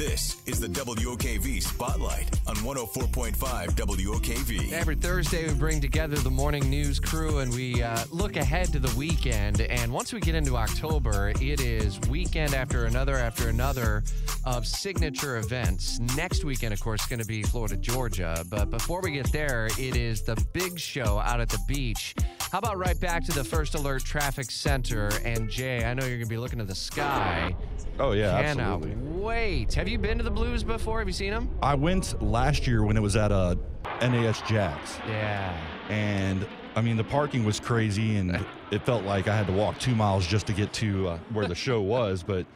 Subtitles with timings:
[0.00, 4.72] This is the WOKV Spotlight on 104.5 WOKV.
[4.72, 8.78] Every Thursday, we bring together the morning news crew and we uh, look ahead to
[8.78, 9.60] the weekend.
[9.60, 14.02] And once we get into October, it is weekend after another after another
[14.46, 16.00] of signature events.
[16.16, 18.42] Next weekend, of course, is going to be Florida, Georgia.
[18.48, 22.14] But before we get there, it is the big show out at the beach.
[22.52, 25.08] How about right back to the First Alert Traffic Center?
[25.24, 27.54] And Jay, I know you're going to be looking to the sky.
[28.00, 29.02] Oh yeah, Cannot absolutely.
[29.20, 29.72] wait.
[29.74, 30.98] Have you been to the Blues before?
[30.98, 31.48] Have you seen them?
[31.62, 33.54] I went last year when it was at uh,
[34.00, 35.56] NAS Jax, Yeah.
[35.90, 39.78] and I mean the parking was crazy, and it felt like I had to walk
[39.78, 42.22] two miles just to get to uh, where the show was.
[42.24, 42.46] But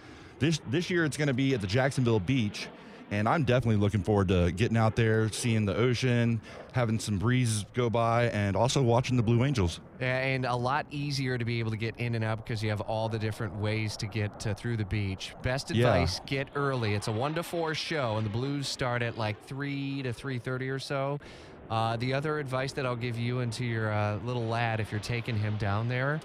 [0.41, 2.67] this this year it's going to be at the Jacksonville Beach,
[3.15, 6.41] and I'm definitely looking forward to getting out there, seeing the ocean,
[6.73, 9.81] having some breeze go by, and also watching the Blue Angels.
[10.01, 12.71] Yeah, And a lot easier to be able to get in and out because you
[12.71, 15.35] have all the different ways to get uh, through the beach.
[15.43, 15.87] Best Yeah.
[15.95, 16.95] advice: get early.
[16.95, 20.39] It's a one to four show, and the Blues start at like three to three
[20.39, 21.21] thirty or so.
[21.71, 24.91] Uh, the other advice that I'll give you and to your uh, little lad, if
[24.93, 26.21] you're taking him down there,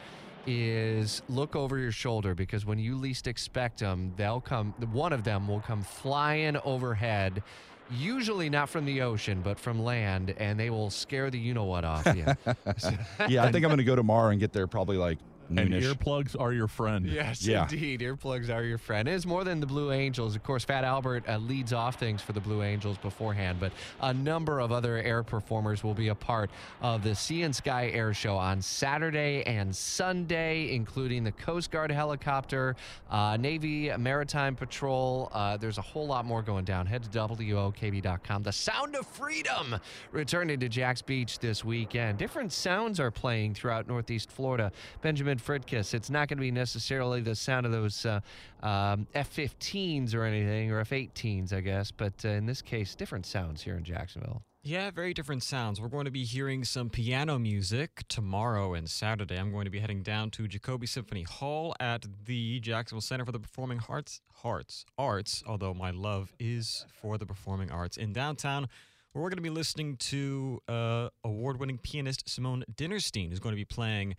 [0.48, 4.74] is look over your shoulder because when you least expect them, they'll come.
[4.92, 7.44] One of them will come flying overhead.
[7.92, 11.64] Usually not from the ocean, but from land, and they will scare the you know
[11.64, 12.26] what off you.
[13.28, 15.18] Yeah, I think I'm going to go tomorrow and get there probably like
[15.50, 15.94] And noonish.
[15.94, 17.06] earplugs are your friend.
[17.06, 17.64] Yes, Yeah.
[17.64, 18.02] indeed.
[18.02, 19.08] Earplugs are your friend.
[19.08, 20.36] It is more than the Blue Angels.
[20.36, 24.14] Of course, Fat Albert uh, leads off things for the Blue Angels beforehand, but a
[24.14, 26.50] number of other air performers will be a part
[26.82, 31.92] of the Sea and Sky Air Show on Saturday and Sunday, including the Coast Guard
[31.92, 32.76] helicopter,
[33.10, 35.30] uh, Navy Maritime Patrol.
[35.34, 36.86] Uh, there's a whole lot more going down.
[36.86, 38.44] Head to WOKV.com.
[38.44, 39.76] The Sound of Freedom
[40.12, 42.18] returning to Jax Beach this weekend.
[42.20, 44.72] Different sounds are playing throughout Northeast Florida.
[45.02, 45.94] Benjamin Fritkiss.
[45.94, 48.20] It's not going to be necessarily the sound of those uh,
[48.62, 53.62] um, F-15s or anything, or F-18s, I guess, but uh, in this case, different sounds
[53.62, 54.44] here in Jacksonville.
[54.62, 55.80] Yeah, very different sounds.
[55.80, 59.38] We're going to be hearing some piano music tomorrow and Saturday.
[59.38, 63.32] I'm going to be heading down to Jacoby Symphony Hall at the Jacksonville Center for
[63.32, 65.44] the Performing Arts, Arts, Arts.
[65.48, 68.68] Although my love is for the performing arts in downtown.
[69.14, 73.60] Where we're going to be listening to uh, award-winning pianist Simone Dinnerstein, who's going to
[73.60, 74.18] be playing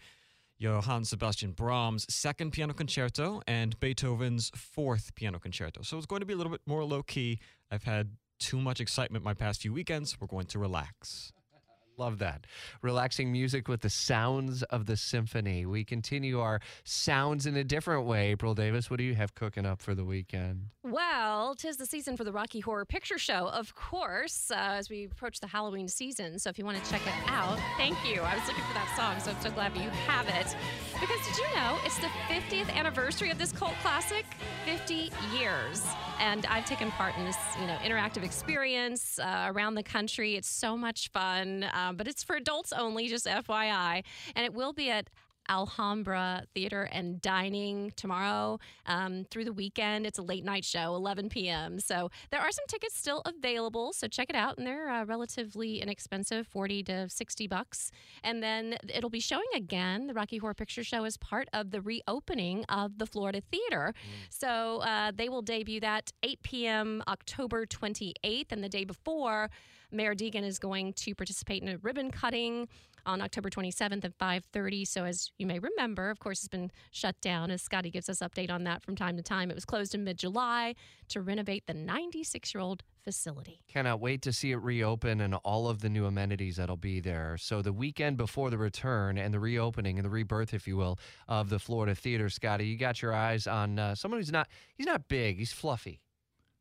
[0.61, 5.81] Johann Sebastian Brahms' second piano concerto and Beethoven's fourth piano concerto.
[5.81, 7.41] So it's going to be a little bit more low key.
[7.71, 10.21] I've had too much excitement my past few weekends.
[10.21, 11.33] We're going to relax.
[12.01, 12.47] Love that.
[12.81, 15.67] Relaxing music with the sounds of the symphony.
[15.67, 18.31] We continue our sounds in a different way.
[18.31, 20.71] April Davis, what do you have cooking up for the weekend?
[20.83, 25.05] Well, tis the season for the Rocky Horror Picture Show, of course, uh, as we
[25.05, 26.39] approach the Halloween season.
[26.39, 28.23] So if you want to check it out, thank you.
[28.23, 30.57] I was looking for that song, so I'm so glad you have it.
[30.99, 34.25] Because did you know it's the 50th anniversary of this cult classic?
[34.65, 35.85] 50 years.
[36.19, 40.37] And I've taken part in this, you know, interactive experience uh, around the country.
[40.37, 41.65] It's so much fun,
[41.97, 44.03] but it's for adults only, just FYI.
[44.35, 45.09] And it will be at
[45.51, 50.07] Alhambra Theater and Dining tomorrow um, through the weekend.
[50.07, 51.81] It's a late night show, 11 p.m.
[51.81, 53.93] So there are some tickets still available.
[53.93, 57.91] So check it out, and they're uh, relatively inexpensive, 40 to 60 bucks.
[58.23, 60.07] And then it'll be showing again.
[60.07, 63.93] The Rocky Horror Picture Show is part of the reopening of the Florida Theater.
[64.31, 67.03] So uh, they will debut that 8 p.m.
[67.09, 69.51] October 28th, and the day before.
[69.93, 72.69] Mayor Deegan is going to participate in a ribbon cutting
[73.07, 74.85] on October 27th at 5:30.
[74.85, 77.51] So as you may remember, of course, it's been shut down.
[77.51, 80.05] As Scotty gives us update on that from time to time, it was closed in
[80.05, 80.75] mid-July
[81.09, 83.63] to renovate the 96-year-old facility.
[83.69, 87.37] Cannot wait to see it reopen and all of the new amenities that'll be there.
[87.39, 90.99] So, the weekend before the return and the reopening and the rebirth, if you will,
[91.29, 94.87] of the Florida Theater, Scotty, you got your eyes on uh, someone who's not, he's
[94.87, 96.01] not big, he's fluffy.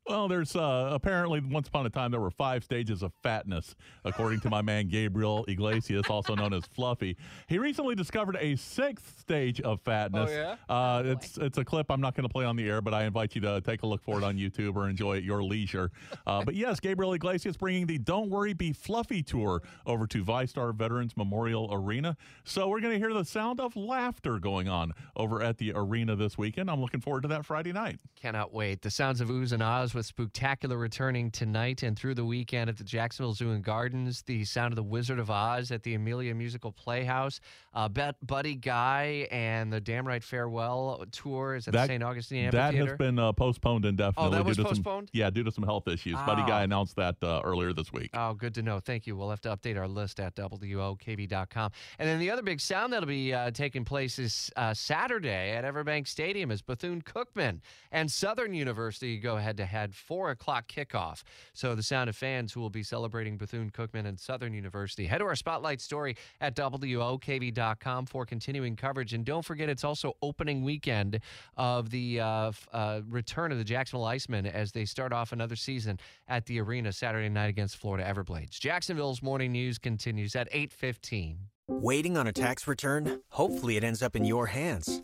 [0.09, 4.39] Well, there's uh, apparently once upon a time there were five stages of fatness, according
[4.39, 7.15] to my man Gabriel Iglesias, also known as Fluffy.
[7.47, 10.31] He recently discovered a sixth stage of fatness.
[10.31, 10.55] Oh, yeah?
[10.67, 13.03] Uh, it's it's a clip I'm not going to play on the air, but I
[13.03, 15.43] invite you to take a look for it on YouTube or enjoy it at your
[15.43, 15.91] leisure.
[16.25, 20.73] Uh, but yes, Gabriel Iglesias bringing the "Don't Worry, Be Fluffy" tour over to VyStar
[20.73, 22.17] Veterans Memorial Arena.
[22.45, 26.15] So we're going to hear the sound of laughter going on over at the arena
[26.15, 26.71] this weekend.
[26.71, 27.99] I'm looking forward to that Friday night.
[28.19, 28.81] Cannot wait.
[28.81, 32.77] The sounds of oohs and ahs with Spooktacular returning tonight and through the weekend at
[32.77, 36.33] the Jacksonville Zoo and Gardens, the Sound of the Wizard of Oz at the Amelia
[36.33, 37.41] Musical Playhouse,
[37.73, 42.03] uh, Bet Buddy Guy and the Damn Right Farewell tour is at That- the St.
[42.03, 42.77] Augustine Amphitheater.
[42.85, 44.27] That has been uh, postponed indefinitely.
[44.27, 45.09] Oh, that was to some- postponed?
[45.11, 46.13] yeah, due to some health issues.
[46.25, 46.63] Buddy Guy Oh.
[46.63, 48.11] announced that uh, earlier this week.
[48.13, 48.79] Oh, good to know.
[48.79, 49.17] Thank you.
[49.17, 51.71] We'll have to update our list at WOKV.com.
[51.99, 55.65] And then the other big sound that'll be uh, taking place is uh, Saturday at
[55.65, 57.59] Everbank Stadium is Bethune Cookman
[57.91, 61.23] and Southern University go head to head, 4 o'clock kickoff.
[61.53, 65.05] So the sound of fans who will be celebrating Bethune Cookman and Southern University.
[65.05, 69.13] Head to our spotlight story at WOKV.com for continuing coverage.
[69.13, 71.19] And don't forget, it's also opening weekend
[71.57, 75.99] of the uh, uh, return of the Jacksonville Icemen as they start off another season
[76.27, 78.59] at the arena Saturday night against Florida Everblades.
[78.59, 81.37] Jacksonville's morning news continues at 8:15.
[81.67, 83.21] Waiting on a tax return?
[83.29, 85.03] Hopefully, it ends up in your hands.